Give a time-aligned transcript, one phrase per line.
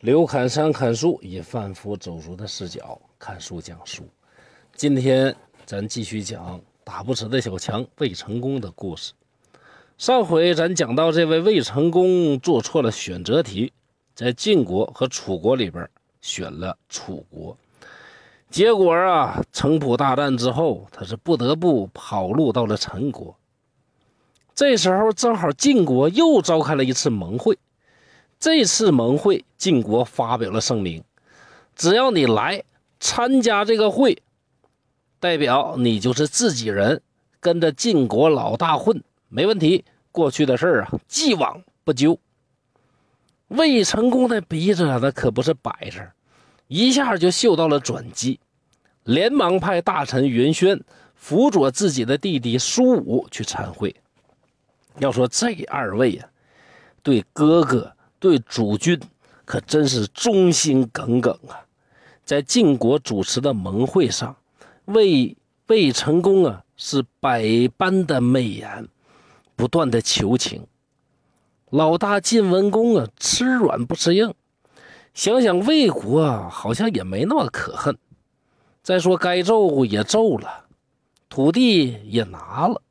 [0.00, 4.06] 刘侃山砍树，以贩夫走卒的视角看书讲书。
[4.74, 5.34] 今天
[5.64, 9.14] 咱继续讲打不死的小强魏成功的故事。
[9.96, 13.72] 上回咱讲到，这位魏成功做错了选择题，
[14.14, 15.88] 在晋国和楚国里边
[16.20, 17.56] 选了楚国。
[18.50, 23.34] 结果啊，城濮大战之后，他是不得不跑路到了陈国。
[24.54, 27.58] 这时候正好晋国又召开了一次盟会。
[28.38, 31.02] 这次盟会，晋国发表了声明：
[31.74, 32.62] 只要你来
[33.00, 34.22] 参加这个会，
[35.18, 37.00] 代表你就是自己人，
[37.40, 39.84] 跟着晋国老大混没问题。
[40.12, 42.18] 过去的事儿啊，既往不咎。
[43.48, 46.00] 魏成功的鼻子那可不是摆设，
[46.68, 48.38] 一下就嗅到了转机，
[49.04, 50.78] 连忙派大臣云轩
[51.14, 53.94] 辅佐自己的弟弟苏武去参会。
[54.98, 56.28] 要说这二位呀，
[57.02, 57.95] 对哥哥。
[58.26, 59.00] 对主君
[59.44, 61.62] 可真是忠心耿耿啊！
[62.24, 64.34] 在晋国主持的盟会上，
[64.86, 65.36] 魏
[65.68, 67.44] 魏成功啊是百
[67.76, 68.88] 般的媚言，
[69.54, 70.66] 不断的求情。
[71.70, 74.34] 老大晋文公啊吃软不吃硬，
[75.14, 77.96] 想想魏国啊好像也没那么可恨。
[78.82, 80.64] 再说该揍也揍了，
[81.28, 82.82] 土地也拿了，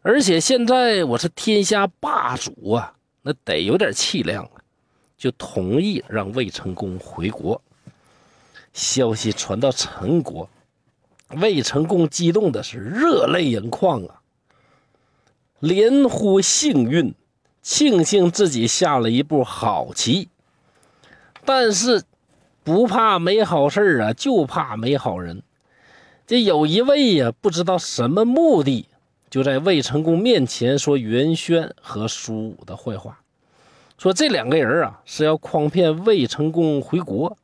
[0.00, 4.48] 而且现在我是天下霸主啊，那得有点气量。
[5.22, 7.62] 就同意让魏成功回国。
[8.72, 10.50] 消息传到陈国，
[11.28, 14.20] 魏成功激动的是热泪盈眶啊，
[15.60, 17.14] 连呼幸运，
[17.62, 20.28] 庆幸自己下了一步好棋。
[21.44, 22.02] 但是
[22.64, 25.44] 不怕没好事啊，就怕没好人。
[26.26, 28.88] 这有一位呀，不知道什么目的，
[29.30, 33.21] 就在魏成功面前说袁轩和苏武的坏话。
[33.98, 37.36] 说这两个人啊是要诓骗魏成功回国，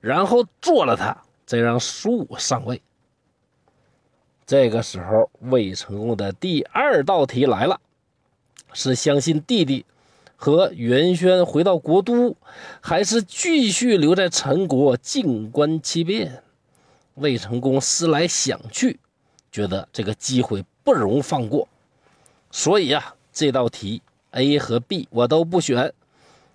[0.00, 2.82] 然后做了他，再让苏武上位。
[4.46, 7.80] 这个时候，魏成功的第二道题来了：
[8.72, 9.86] 是相信弟弟
[10.34, 12.36] 和袁轩回到国都，
[12.80, 16.42] 还是继续留在陈国静观其变？
[17.14, 18.98] 魏成功思来想去，
[19.52, 21.68] 觉得这个机会不容放过，
[22.50, 24.02] 所以呀，这道题
[24.32, 25.92] A 和 B 我都不选。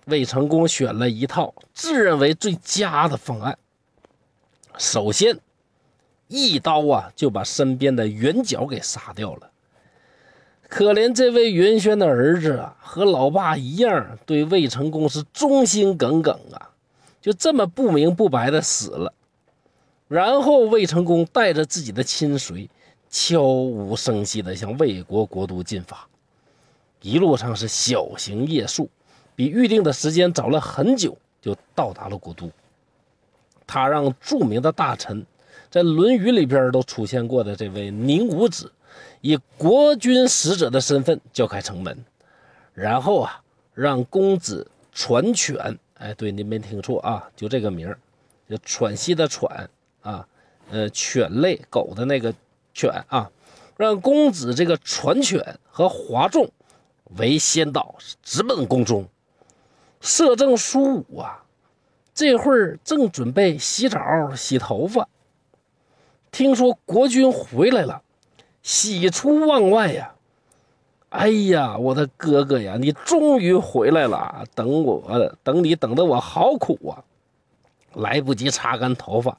[0.06, 3.58] 魏成功选了一套自认为最佳的方案。
[4.78, 5.40] 首先，
[6.28, 9.50] 一刀啊就把身边的袁角给杀掉了。
[10.68, 16.70] 可怜这位袁轩的儿子啊，和老爸一样，对魏成功是忠心耿耿啊，
[17.20, 19.12] 就这么不明不白的死了。
[20.08, 22.70] 然后魏成功带着自己的亲随，
[23.10, 26.08] 悄无声息的向魏国国都进发，
[27.06, 28.90] 一路上是小行夜宿。
[29.36, 32.50] 比预定的时间早了很久，就到达了国都。
[33.66, 35.24] 他让著名的大臣，
[35.70, 38.72] 在《论语》里边都出现过的这位宁武子，
[39.20, 41.96] 以国君使者的身份叫开城门，
[42.72, 43.42] 然后啊，
[43.74, 47.98] 让公子喘犬，哎，对，您没听错啊，就这个名儿，
[48.48, 49.68] 就喘息的喘
[50.00, 50.26] 啊，
[50.70, 52.34] 呃，犬类狗的那个
[52.72, 53.30] 犬啊，
[53.76, 56.50] 让公子这个喘犬和华仲
[57.16, 59.08] 为先导，直奔宫中。
[60.00, 61.44] 摄政苏武啊，
[62.14, 63.98] 这会儿正准备洗澡
[64.34, 65.08] 洗头发，
[66.30, 68.02] 听说国君回来了，
[68.62, 70.12] 喜出望外呀！
[71.08, 74.44] 哎呀，我的哥哥呀，你终于回来了！
[74.54, 77.02] 等我，等你，等得我好苦啊！
[77.94, 79.38] 来不及擦干头发，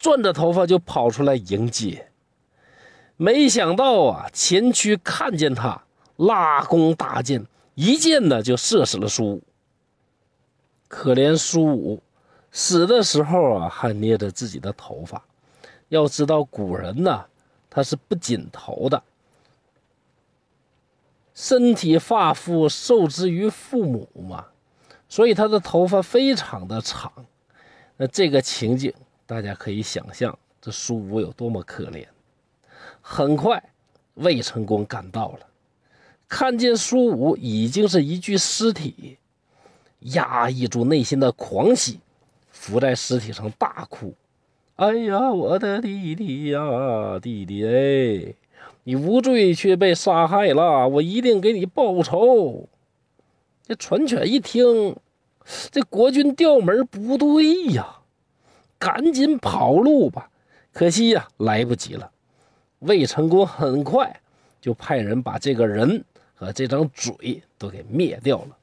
[0.00, 2.08] 攥着头发就跑出来迎接。
[3.16, 5.83] 没想到啊，前区看见他
[6.16, 9.42] 拉弓搭箭，一箭呢就射死了苏武。
[10.88, 12.02] 可怜苏武
[12.52, 15.24] 死的时候啊，还捏着自己的头发。
[15.88, 17.26] 要知道古人呢，
[17.68, 19.02] 他是不紧头的，
[21.34, 24.46] 身体发肤受之于父母嘛，
[25.08, 27.12] 所以他的头发非常的长。
[27.96, 28.92] 那这个情景，
[29.26, 32.06] 大家可以想象，这苏武有多么可怜。
[33.00, 33.62] 很快，
[34.14, 35.46] 魏成功赶到了，
[36.34, 39.18] 看见苏武已经是一具尸体。
[40.00, 42.00] 压抑住内心的狂喜，
[42.50, 44.12] 伏在尸体上大哭
[44.74, 48.34] ：“哎呀，我的弟弟呀，弟弟哎，
[48.82, 52.68] 你无罪却被杀害了，我一定给你报仇。”
[53.62, 54.96] 这传犬一听，
[55.70, 57.98] 这国君调门不对呀，
[58.76, 60.30] 赶紧跑路吧。
[60.72, 62.10] 可惜呀，来不及了。
[62.80, 64.20] 魏成功很快
[64.60, 66.04] 就派人把这个人
[66.34, 68.56] 和这张嘴都给灭掉了。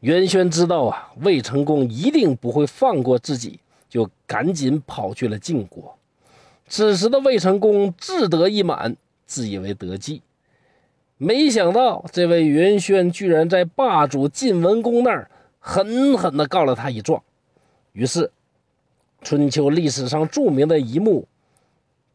[0.00, 5.96] 袁轩知道啊，魏成功一定不会放过自己，就赶紧跑去了晋国。
[6.68, 8.96] 此时的魏成功志得意满，
[9.26, 10.22] 自以为得计，
[11.18, 15.30] 没想到这位袁轩居然在霸主晋文公那儿
[15.60, 17.22] 狠狠地告了他一状。
[17.92, 18.32] 于是，
[19.20, 21.28] 春秋历史上著名的一幕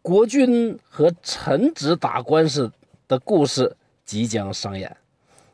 [0.02, 2.70] 国君和臣子打官司
[3.08, 3.78] 的故事
[4.08, 4.98] 即将上演。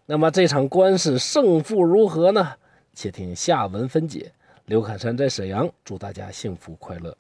[0.06, 2.54] 那么这场官司胜负如何呢？
[2.94, 4.32] 且听下文分解。
[4.66, 7.18] 刘侃山在沈阳，祝大家幸福快乐。